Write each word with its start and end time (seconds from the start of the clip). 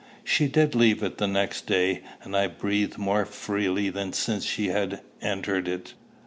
She 0.23 0.47
did 0.47 0.73
leave 0.73 1.03
it 1.03 1.19
the 1.19 1.27
next 1.27 1.67
day, 1.67 2.01
and 2.23 2.35
I 2.35 2.47
breathed 2.47 2.97
more 2.97 3.23
freely 3.23 3.91
than 3.91 4.13
since 4.13 4.43
she 4.43 4.69
had 4.69 5.01
entered 5.21 5.67
it. 5.67 5.93